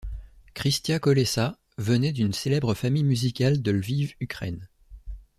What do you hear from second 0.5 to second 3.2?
Chrystia Kolessa venait d'une célèbre famille